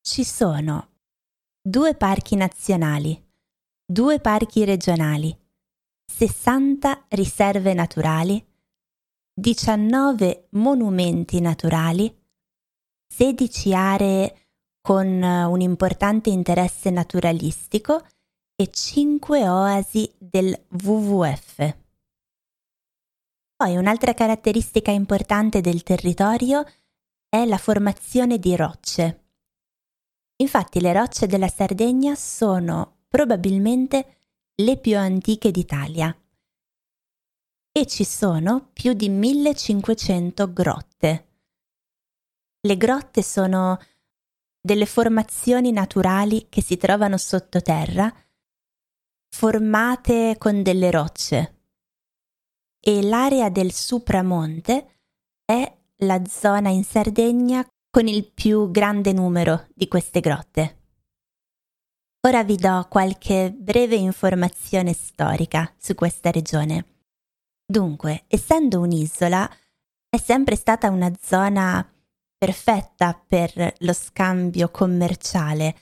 ci 0.00 0.22
sono 0.22 0.90
due 1.60 1.96
parchi 1.96 2.36
nazionali, 2.36 3.20
due 3.84 4.20
parchi 4.20 4.64
regionali, 4.64 5.36
60 6.06 7.06
riserve 7.08 7.74
naturali, 7.74 8.40
19 9.34 10.46
monumenti 10.50 11.40
naturali, 11.40 12.16
16 13.12 13.74
aree 13.74 14.50
con 14.80 15.20
un 15.20 15.60
importante 15.60 16.30
interesse 16.30 16.90
naturalistico 16.90 18.06
e 18.54 18.70
5 18.70 19.48
oasi 19.48 20.08
del 20.16 20.56
WWF. 20.80 21.81
Poi 23.62 23.76
un'altra 23.76 24.12
caratteristica 24.12 24.90
importante 24.90 25.60
del 25.60 25.84
territorio 25.84 26.66
è 27.28 27.44
la 27.44 27.58
formazione 27.58 28.40
di 28.40 28.56
rocce. 28.56 29.26
Infatti 30.38 30.80
le 30.80 30.92
rocce 30.92 31.28
della 31.28 31.46
Sardegna 31.46 32.16
sono 32.16 33.02
probabilmente 33.06 34.16
le 34.56 34.78
più 34.78 34.98
antiche 34.98 35.52
d'Italia 35.52 36.12
e 37.70 37.86
ci 37.86 38.02
sono 38.02 38.70
più 38.72 38.94
di 38.94 39.08
1500 39.08 40.52
grotte. 40.52 41.26
Le 42.62 42.76
grotte 42.76 43.22
sono 43.22 43.78
delle 44.60 44.86
formazioni 44.86 45.70
naturali 45.70 46.48
che 46.48 46.62
si 46.62 46.76
trovano 46.76 47.16
sottoterra, 47.16 48.12
formate 49.28 50.34
con 50.36 50.64
delle 50.64 50.90
rocce. 50.90 51.61
E 52.84 53.00
l'area 53.00 53.48
del 53.48 53.70
Supramonte 53.70 55.02
è 55.44 55.72
la 55.98 56.20
zona 56.26 56.68
in 56.70 56.82
Sardegna 56.82 57.64
con 57.88 58.08
il 58.08 58.28
più 58.32 58.72
grande 58.72 59.12
numero 59.12 59.68
di 59.72 59.86
queste 59.86 60.18
grotte. 60.18 60.80
Ora 62.26 62.42
vi 62.42 62.56
do 62.56 62.84
qualche 62.90 63.52
breve 63.52 63.94
informazione 63.94 64.94
storica 64.94 65.72
su 65.78 65.94
questa 65.94 66.32
regione. 66.32 66.86
Dunque, 67.64 68.24
essendo 68.26 68.80
un'isola, 68.80 69.48
è 70.08 70.16
sempre 70.18 70.56
stata 70.56 70.90
una 70.90 71.12
zona 71.20 71.88
perfetta 72.36 73.14
per 73.14 73.74
lo 73.78 73.92
scambio 73.92 74.70
commerciale 74.70 75.76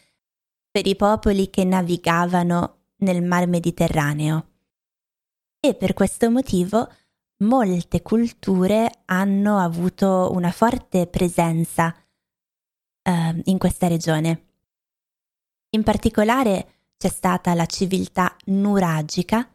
per 0.71 0.87
i 0.87 0.97
popoli 0.97 1.49
che 1.49 1.65
navigavano 1.65 2.89
nel 2.99 3.23
mar 3.23 3.47
Mediterraneo. 3.47 4.50
E 5.63 5.75
per 5.75 5.93
questo 5.93 6.31
motivo 6.31 6.91
molte 7.43 8.01
culture 8.01 9.03
hanno 9.05 9.59
avuto 9.59 10.31
una 10.33 10.51
forte 10.51 11.07
presenza 11.07 11.95
eh, 13.03 13.43
in 13.45 13.59
questa 13.59 13.87
regione. 13.87 14.47
In 15.71 15.83
particolare 15.83 16.93
c'è 16.97 17.09
stata 17.09 17.53
la 17.53 17.67
civiltà 17.67 18.35
nuragica 18.47 19.49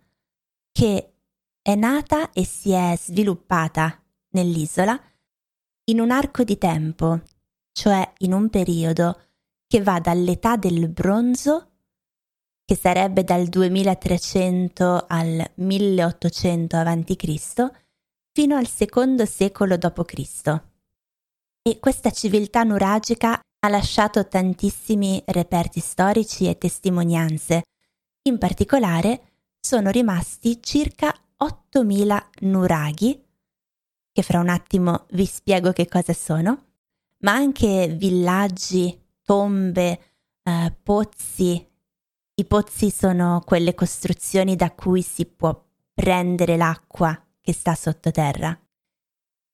che 0.72 1.14
è 1.60 1.74
nata 1.74 2.32
e 2.32 2.46
si 2.46 2.72
è 2.72 2.96
sviluppata 2.96 4.00
nell'isola 4.30 5.00
in 5.86 6.00
un 6.00 6.12
arco 6.12 6.44
di 6.44 6.60
tempo, 6.60 7.22
cioè 7.72 8.14
in 8.20 8.34
un 8.34 8.50
periodo 8.50 9.20
che 9.66 9.82
va 9.82 10.00
dall'età 10.00 10.56
del 10.56 10.88
bronzo, 10.90 11.75
che 12.66 12.76
sarebbe 12.76 13.24
dal 13.24 13.46
2300 13.46 15.06
al 15.08 15.52
1800 15.54 16.78
a.C., 16.78 17.72
fino 18.32 18.58
al 18.58 18.68
secondo 18.68 19.26
secolo 19.26 19.78
d.C. 19.78 20.62
E 21.62 21.80
questa 21.80 22.12
civiltà 22.12 22.64
nuragica 22.64 23.40
ha 23.60 23.70
lasciato 23.70 24.28
tantissimi 24.28 25.22
reperti 25.28 25.80
storici 25.80 26.48
e 26.48 26.58
testimonianze. 26.58 27.64
In 28.24 28.38
particolare 28.38 29.22
sono 29.60 29.90
rimasti 29.90 30.62
circa 30.62 31.14
8.000 31.44 32.24
nuraghi, 32.42 33.24
che 34.12 34.22
fra 34.22 34.40
un 34.40 34.50
attimo 34.50 35.06
vi 35.12 35.26
spiego 35.26 35.72
che 35.72 35.88
cosa 35.88 36.14
sono, 36.14 36.66
ma 37.20 37.34
anche 37.34 37.88
villaggi, 37.88 39.00
tombe, 39.24 40.00
eh, 40.44 40.76
pozzi. 40.84 41.74
I 42.38 42.44
pozzi 42.44 42.92
sono 42.92 43.42
quelle 43.46 43.74
costruzioni 43.74 44.58
da 44.58 44.72
cui 44.72 45.01
si 45.01 45.25
può 45.25 45.58
prendere 45.94 46.58
l'acqua 46.58 47.18
che 47.39 47.54
sta 47.54 47.75
sottoterra. 47.75 48.60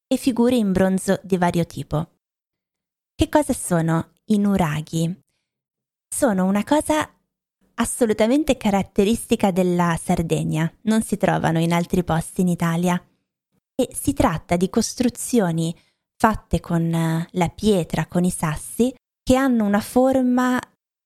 E 0.07 0.17
figure 0.17 0.55
in 0.55 0.71
bronzo 0.71 1.19
di 1.21 1.37
vario 1.37 1.67
tipo. 1.67 2.09
Che 3.13 3.29
cosa 3.29 3.53
sono 3.53 4.13
i 4.25 4.39
nuraghi? 4.39 5.15
Sono 6.09 6.45
una 6.45 6.63
cosa 6.63 7.07
assolutamente 7.75 8.57
caratteristica 8.57 9.51
della 9.51 9.95
Sardegna, 10.01 10.71
non 10.83 11.03
si 11.03 11.17
trovano 11.17 11.59
in 11.59 11.73
altri 11.73 12.03
posti 12.03 12.41
in 12.41 12.47
Italia. 12.47 12.99
E 13.75 13.89
si 13.93 14.13
tratta 14.13 14.55
di 14.57 14.71
costruzioni 14.71 15.79
fatte 16.17 16.59
con 16.59 16.91
eh, 16.91 17.27
la 17.33 17.49
pietra, 17.49 18.07
con 18.07 18.23
i 18.23 18.31
sassi, 18.31 18.91
che 19.23 19.35
hanno 19.35 19.65
una 19.65 19.81
forma 19.81 20.59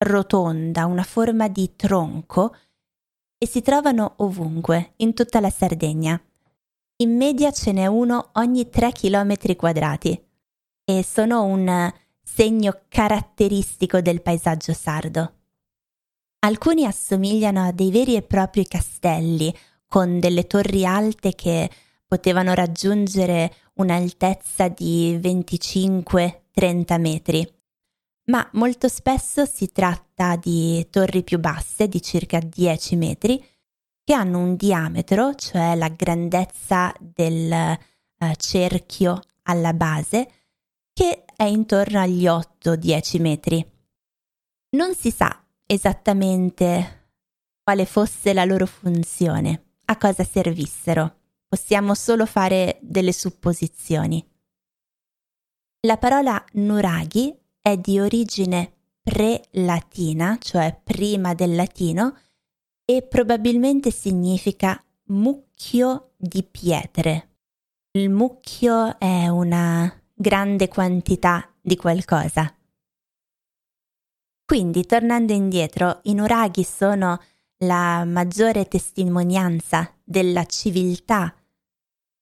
rotonda, 0.06 0.86
una 0.86 1.04
forma 1.04 1.48
di 1.48 1.76
tronco 1.76 2.56
e 3.38 3.48
si 3.48 3.62
trovano 3.62 4.14
ovunque, 4.18 4.94
in 4.98 5.14
tutta 5.14 5.40
la 5.40 5.50
Sardegna. 5.50 6.20
In 6.98 7.18
media 7.18 7.52
ce 7.52 7.72
n'è 7.74 7.86
uno 7.88 8.30
ogni 8.34 8.70
3 8.70 8.92
km 8.92 9.56
quadrati 9.56 10.18
e 10.86 11.04
sono 11.04 11.44
un 11.44 11.92
segno 12.24 12.82
caratteristico 12.88 14.02
del 14.02 14.22
paesaggio 14.22 14.74
sardo. 14.74 15.34
Alcuni 16.40 16.86
assomigliano 16.86 17.66
a 17.66 17.72
dei 17.72 17.92
veri 17.92 18.16
e 18.16 18.22
propri 18.22 18.68
castelli, 18.68 19.54
con 19.88 20.20
delle 20.20 20.46
torri 20.48 20.86
alte 20.86 21.34
che 21.34 21.70
potevano 22.08 22.54
raggiungere 22.54 23.54
un'altezza 23.74 24.68
di 24.68 25.18
25-30 25.22 27.00
metri. 27.00 27.55
Ma 28.26 28.48
molto 28.54 28.88
spesso 28.88 29.46
si 29.46 29.72
tratta 29.72 30.36
di 30.36 30.88
torri 30.90 31.24
più 31.24 31.40
basse, 31.40 31.88
di 31.88 32.02
circa 32.02 32.40
10 32.40 32.96
metri, 32.96 33.44
che 34.04 34.14
hanno 34.14 34.40
un 34.40 34.56
diametro, 34.56 35.36
cioè 35.36 35.76
la 35.76 35.90
grandezza 35.90 36.94
del 37.00 37.52
eh, 37.52 37.78
cerchio 38.38 39.20
alla 39.44 39.74
base, 39.74 40.32
che 40.92 41.26
è 41.36 41.44
intorno 41.44 42.00
agli 42.00 42.26
8-10 42.26 43.22
metri. 43.22 43.72
Non 44.72 44.96
si 44.96 45.12
sa 45.12 45.44
esattamente 45.66 47.10
quale 47.62 47.86
fosse 47.86 48.34
la 48.34 48.46
loro 48.46 48.66
funzione, 48.66 49.78
a 49.86 49.98
cosa 49.98 50.24
servissero. 50.24 51.20
Possiamo 51.48 51.94
solo 51.94 52.26
fare 52.26 52.80
delle 52.82 53.12
supposizioni. 53.12 54.24
La 55.82 55.98
parola 55.98 56.44
nuraghi 56.54 57.36
è 57.66 57.78
di 57.80 58.00
origine 58.00 58.74
pre-latina, 59.02 60.38
cioè 60.40 60.80
prima 60.84 61.34
del 61.34 61.56
latino, 61.56 62.16
e 62.86 63.02
probabilmente 63.02 63.90
significa 63.90 64.80
mucchio 65.06 66.12
di 66.16 66.44
pietre. 66.44 67.38
Il 67.94 68.12
mucchio 68.12 69.00
è 69.00 69.28
una 69.30 69.92
grande 70.14 70.68
quantità 70.68 71.52
di 71.60 71.76
qualcosa. 71.76 72.56
Quindi, 74.46 74.86
tornando 74.86 75.34
indietro, 75.34 76.02
i 76.04 76.14
nuraghi 76.14 76.64
sono 76.64 77.20
la 77.64 78.06
maggiore 78.06 78.68
testimonianza 78.68 79.92
della 80.04 80.46
civiltà 80.46 81.36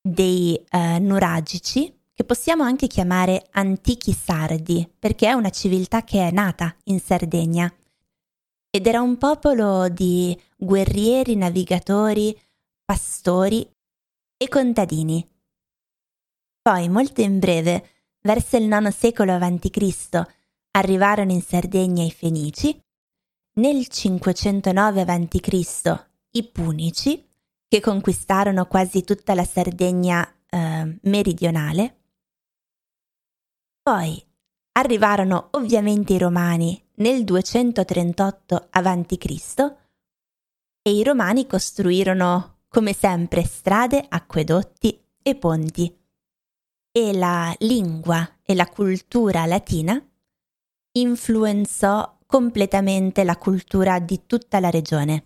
dei 0.01 0.56
eh, 0.69 0.99
nuragici, 0.99 1.93
che 2.13 2.23
possiamo 2.23 2.63
anche 2.63 2.88
chiamare 2.88 3.47
antichi 3.52 4.13
sardi, 4.13 4.88
perché 4.99 5.28
è 5.28 5.34
una 5.34 5.49
civiltà 5.49 6.04
che 6.04 6.28
è 6.28 6.32
nata 6.32 6.76
in 6.86 6.99
Sardegna. 6.99 7.73
Ed 8.69 8.88
era 8.88 9.02
un 9.02 9.17
popolo 9.17 9.89
di 9.89 10.39
guerrieri, 10.56 11.36
navigatori, 11.36 12.39
pastori 12.86 13.67
e 14.38 14.47
contadini. 14.47 15.28
Poi, 16.62 16.89
molto 16.89 17.21
in 17.21 17.39
breve, 17.39 17.89
verso 18.21 18.58
il 18.58 18.63
IX 18.63 18.88
secolo 18.89 19.34
a.C., 19.34 20.21
arrivarono 20.71 21.32
in 21.32 21.41
Sardegna 21.41 22.04
i 22.04 22.12
Fenici, 22.12 22.80
nel 23.56 23.88
509 23.88 25.02
a.C. 25.02 26.06
i 26.32 26.43
Punici, 26.43 27.28
che 27.67 27.80
conquistarono 27.80 28.65
quasi 28.65 29.04
tutta 29.04 29.34
la 29.34 29.43
Sardegna 29.43 30.28
eh, 30.49 30.99
meridionale. 31.02 32.03
Poi 33.84 34.26
arrivarono 34.78 35.50
ovviamente 35.52 36.13
i 36.13 36.17
Romani 36.17 36.82
nel 36.96 37.26
238 37.26 38.67
a.C. 38.69 39.76
e 40.82 40.89
i 40.89 41.04
Romani 41.04 41.46
costruirono, 41.46 42.60
come 42.69 42.93
sempre, 42.93 43.43
strade, 43.43 44.06
acquedotti 44.08 44.98
e 45.22 45.36
ponti. 45.36 45.93
E 46.93 47.13
la 47.13 47.54
lingua 47.60 48.39
e 48.41 48.56
la 48.56 48.67
cultura 48.67 49.46
latina 49.46 50.02
influenzò 50.93 52.19
completamente 52.26 53.26
la 53.26 53.36
cultura 53.36 54.00
di 54.00 54.26
tutta 54.26 54.62
la 54.62 54.69
regione. 54.69 55.26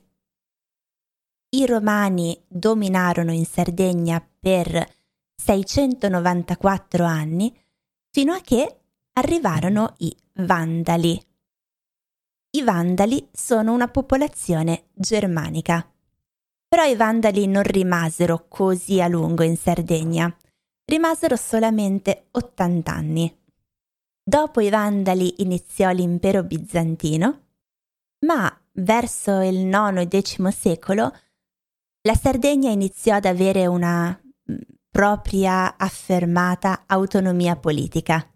I 1.49 1.67
romani 1.67 2.43
dominarono 2.47 3.31
in 3.31 3.45
Sardegna 3.45 4.19
per 4.39 4.95
694 5.35 7.05
anni 7.05 7.55
fino 8.17 8.33
a 8.33 8.41
che 8.41 8.79
arrivarono 9.13 9.93
i 9.99 10.11
Vandali. 10.37 11.23
I 12.49 12.63
Vandali 12.63 13.29
sono 13.31 13.73
una 13.73 13.89
popolazione 13.89 14.85
germanica. 14.95 15.87
Però 16.67 16.83
i 16.83 16.95
Vandali 16.95 17.45
non 17.45 17.61
rimasero 17.61 18.47
così 18.47 18.99
a 19.01 19.07
lungo 19.07 19.43
in 19.43 19.55
Sardegna, 19.55 20.35
rimasero 20.85 21.35
solamente 21.35 22.29
80 22.31 22.91
anni. 22.91 23.39
Dopo 24.23 24.61
i 24.61 24.71
Vandali 24.71 25.43
iniziò 25.43 25.91
l'impero 25.91 26.41
bizantino, 26.41 27.41
ma 28.25 28.51
verso 28.71 29.41
il 29.41 29.67
IX 29.67 30.07
e 30.11 30.21
X 30.21 30.47
secolo 30.47 31.15
la 32.01 32.15
Sardegna 32.15 32.71
iniziò 32.71 33.13
ad 33.13 33.25
avere 33.25 33.67
una 33.67 34.19
propria 34.89 35.77
affermata 35.77 36.83
autonomia 36.85 37.55
politica. 37.55 38.29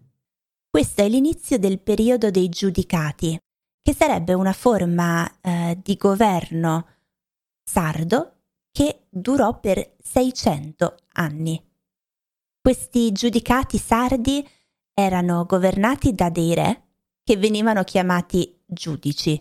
Questo 0.68 1.02
è 1.02 1.08
l'inizio 1.08 1.58
del 1.58 1.80
periodo 1.80 2.30
dei 2.30 2.48
giudicati, 2.48 3.38
che 3.82 3.94
sarebbe 3.94 4.32
una 4.32 4.52
forma 4.52 5.30
eh, 5.40 5.78
di 5.82 5.96
governo 5.96 6.86
sardo 7.62 8.36
che 8.70 9.06
durò 9.10 9.60
per 9.60 9.96
600 10.02 10.96
anni. 11.14 11.62
Questi 12.60 13.12
giudicati 13.12 13.76
sardi 13.76 14.48
erano 14.94 15.44
governati 15.46 16.14
da 16.14 16.30
dei 16.30 16.54
re 16.54 16.82
che 17.24 17.36
venivano 17.36 17.82
chiamati 17.82 18.62
giudici 18.66 19.32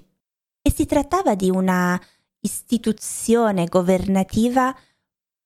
e 0.62 0.72
si 0.72 0.86
trattava 0.86 1.36
di 1.36 1.50
una 1.50 2.00
istituzione 2.42 3.66
governativa 3.66 4.76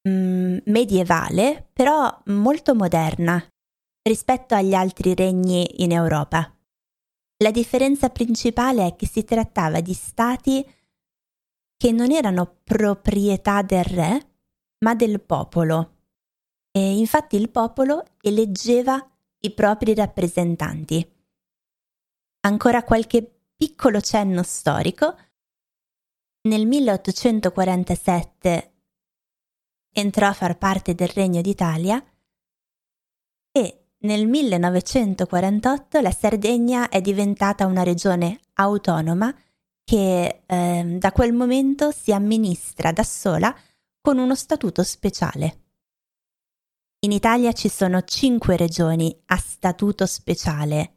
mm, 0.07 0.57
medievale, 0.65 1.69
però 1.73 2.21
molto 2.25 2.75
moderna 2.75 3.43
rispetto 4.07 4.55
agli 4.55 4.73
altri 4.73 5.15
regni 5.15 5.83
in 5.83 5.91
Europa. 5.91 6.51
La 7.43 7.51
differenza 7.51 8.09
principale 8.09 8.87
è 8.87 8.95
che 8.95 9.07
si 9.07 9.23
trattava 9.23 9.81
di 9.81 9.93
stati 9.93 10.65
che 11.77 11.91
non 11.91 12.11
erano 12.11 12.61
proprietà 12.63 13.61
del 13.61 13.83
re, 13.83 14.35
ma 14.85 14.95
del 14.95 15.21
popolo. 15.21 15.91
E 16.71 16.97
infatti 16.97 17.35
il 17.35 17.49
popolo 17.49 18.03
eleggeva 18.21 19.05
i 19.39 19.53
propri 19.53 19.93
rappresentanti. 19.93 21.05
Ancora 22.41 22.83
qualche 22.83 23.35
piccolo 23.55 24.01
cenno 24.01 24.43
storico. 24.43 25.15
Nel 26.47 26.67
1847 26.67 28.74
entrò 29.97 30.27
a 30.27 30.33
far 30.33 30.57
parte 30.57 30.93
del 30.93 31.07
Regno 31.07 31.39
d'Italia 31.39 32.03
e 33.49 33.85
nel 33.99 34.27
1948 34.27 36.01
la 36.01 36.11
Sardegna 36.11 36.89
è 36.89 36.99
diventata 36.99 37.65
una 37.65 37.81
regione 37.81 38.39
autonoma 38.55 39.33
che 39.85 40.41
eh, 40.45 40.95
da 40.99 41.11
quel 41.13 41.31
momento 41.31 41.91
si 41.91 42.11
amministra 42.11 42.91
da 42.91 43.03
sola 43.03 43.55
con 44.01 44.17
uno 44.17 44.35
statuto 44.35 44.83
speciale. 44.83 45.61
In 47.05 47.13
Italia 47.13 47.53
ci 47.53 47.69
sono 47.69 48.01
cinque 48.01 48.57
regioni 48.57 49.17
a 49.27 49.37
statuto 49.37 50.05
speciale 50.05 50.95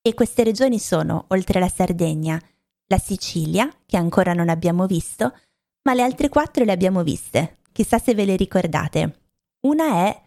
e 0.00 0.14
queste 0.14 0.44
regioni 0.44 0.78
sono, 0.78 1.26
oltre 1.28 1.58
alla 1.58 1.68
Sardegna, 1.68 2.40
la 2.86 2.98
Sicilia, 2.98 3.70
che 3.84 3.98
ancora 3.98 4.32
non 4.32 4.48
abbiamo 4.48 4.86
visto, 4.86 5.36
ma 5.82 5.92
le 5.92 6.02
altre 6.02 6.30
quattro 6.30 6.64
le 6.64 6.72
abbiamo 6.72 7.02
viste, 7.02 7.57
chissà 7.72 7.98
se 7.98 8.14
ve 8.14 8.24
le 8.24 8.36
ricordate. 8.36 9.20
Una 9.60 10.06
è 10.06 10.22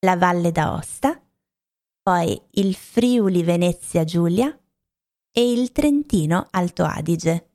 la 0.00 0.16
Valle 0.16 0.52
d'Aosta, 0.52 1.20
poi 2.02 2.40
il 2.52 2.74
Friuli 2.74 3.42
Venezia 3.42 4.04
Giulia 4.04 4.58
e 5.32 5.52
il 5.52 5.72
Trentino 5.72 6.46
Alto 6.50 6.84
Adige. 6.84 7.50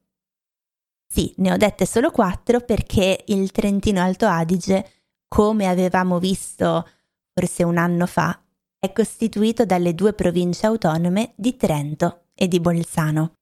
Sì, 1.07 1.33
ne 1.37 1.53
ho 1.53 1.57
dette 1.57 1.85
solo 1.85 2.11
quattro 2.11 2.61
perché 2.61 3.23
il 3.27 3.51
Trentino 3.51 4.01
Alto 4.01 4.25
Adige, 4.25 4.89
come 5.27 5.67
avevamo 5.67 6.19
visto 6.19 6.87
forse 7.33 7.63
un 7.63 7.77
anno 7.77 8.05
fa, 8.05 8.39
è 8.77 8.91
costituito 8.91 9.65
dalle 9.65 9.95
due 9.95 10.13
province 10.13 10.65
autonome 10.65 11.33
di 11.35 11.55
Trento 11.55 12.27
e 12.33 12.47
di 12.47 12.59
Bolzano. 12.59 13.33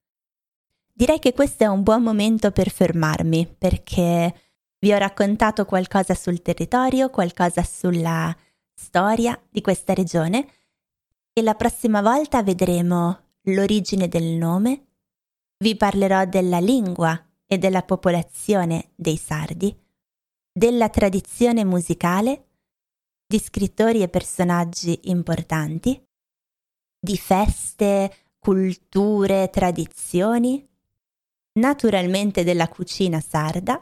Direi 0.96 1.20
che 1.20 1.34
questo 1.34 1.64
è 1.64 1.68
un 1.68 1.84
buon 1.84 2.04
momento 2.04 2.52
per 2.52 2.70
fermarmi 2.70 3.56
perché 3.58 4.34
vi 4.84 4.92
ho 4.92 4.98
raccontato 4.98 5.64
qualcosa 5.64 6.14
sul 6.14 6.42
territorio, 6.42 7.10
qualcosa 7.10 7.64
sulla 7.64 8.36
storia 8.76 9.42
di 9.50 9.62
questa 9.62 9.94
regione 9.94 10.46
e 11.32 11.42
la 11.42 11.54
prossima 11.54 12.02
volta 12.02 12.44
vedremo 12.44 13.38
l'origine 13.44 14.10
del 14.10 14.36
nome, 14.36 14.88
vi 15.60 15.78
parlerò 15.78 16.26
della 16.26 16.60
lingua 16.60 17.18
e 17.46 17.58
della 17.58 17.84
popolazione 17.84 18.92
dei 18.96 19.16
sardi, 19.16 19.74
della 20.52 20.90
tradizione 20.90 21.64
musicale, 21.64 22.48
di 23.26 23.40
scrittori 23.40 24.02
e 24.02 24.10
personaggi 24.10 25.00
importanti, 25.04 26.06
di 27.00 27.18
feste, 27.18 28.14
culture, 28.38 29.50
tradizioni, 29.50 30.68
naturalmente 31.54 32.44
della 32.44 32.68
cucina 32.68 33.22
sarda, 33.22 33.82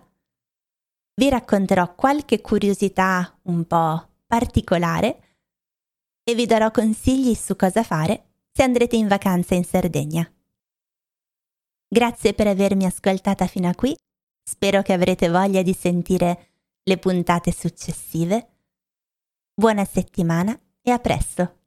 vi 1.16 1.30
racconterò 1.30 1.94
qualche 1.96 2.42
curiosità 2.42 3.38
un 3.44 3.66
po' 3.66 4.08
particolare 4.26 5.22
e 6.24 6.36
vi 6.36 6.46
darò 6.46 6.72
consigli 6.72 7.34
su 7.34 7.56
cosa 7.56 7.84
fare 7.84 8.32
se 8.52 8.64
andrete 8.64 8.96
in 8.96 9.08
vacanza 9.08 9.56
in 9.56 9.64
Sardegna. 9.64 10.30
Grazie 11.88 12.34
per 12.34 12.48
avermi 12.48 12.86
ascoltata 12.86 13.48
fino 13.48 13.68
a 13.68 13.76
qui, 13.76 13.96
spero 14.44 14.82
che 14.82 14.94
avrete 14.94 15.30
voglia 15.30 15.62
di 15.62 15.74
sentire 15.74 16.52
le 16.84 16.98
puntate 16.98 17.52
successive. 17.52 18.48
Buona 19.54 19.86
settimana 19.86 20.58
e 20.82 20.92
a 20.92 21.00
presto! 21.00 21.61